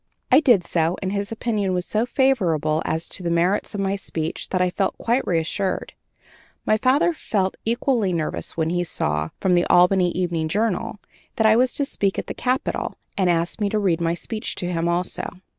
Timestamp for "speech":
3.95-4.49, 14.15-14.55